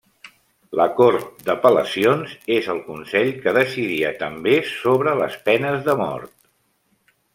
La 0.77 0.85
cort 0.99 1.43
d'apel·lacions 1.49 2.33
és 2.55 2.69
el 2.75 2.81
consell 2.87 3.29
que 3.43 3.53
decidia 3.59 4.15
també 4.23 4.57
sobre 4.71 5.15
les 5.21 5.37
penes 5.51 5.85
de 5.91 5.97
mort. 6.01 6.35